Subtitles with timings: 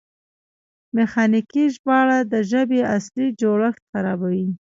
[0.95, 4.47] میخانیکي ژباړه د ژبې اصلي جوړښت خرابوي.